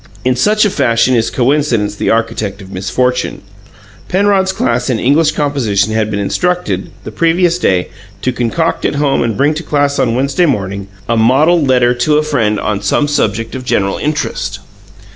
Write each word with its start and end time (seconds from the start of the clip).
In 0.25 0.35
such 0.35 0.65
a 0.65 0.71
fashion 0.71 1.13
is 1.13 1.29
coincidence 1.29 1.93
the 1.93 2.09
architect 2.09 2.59
of 2.59 2.71
misfortune. 2.71 3.43
Penrod's 4.09 4.51
class 4.51 4.89
in 4.89 4.97
English 4.99 5.33
composition 5.33 5.93
had 5.93 6.09
been 6.09 6.19
instructed, 6.19 6.89
the 7.03 7.11
previous 7.11 7.59
day, 7.59 7.89
to 8.23 8.31
concoct 8.31 8.83
at 8.83 8.95
home 8.95 9.21
and 9.21 9.37
bring 9.37 9.53
to 9.53 9.61
class 9.61 9.99
on 9.99 10.15
Wednesday 10.15 10.47
morning, 10.47 10.87
"a 11.07 11.15
model 11.17 11.63
letter 11.63 11.93
to 11.93 12.17
a 12.17 12.23
friend 12.23 12.59
on 12.59 12.81
some 12.81 13.07
subject 13.07 13.53
of 13.53 13.63
general 13.63 13.99
interest." 13.99 14.59